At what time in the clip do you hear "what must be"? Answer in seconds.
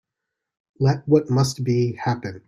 1.07-1.93